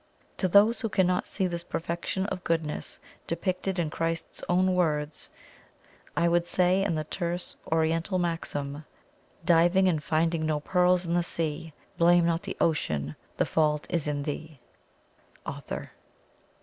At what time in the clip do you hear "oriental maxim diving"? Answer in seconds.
7.71-9.87